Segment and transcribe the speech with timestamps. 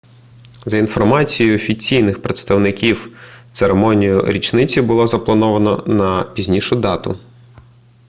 [0.65, 3.17] за інформацією офіційних представників
[3.51, 7.19] церемонію річниці було заплановано на пізнішу дату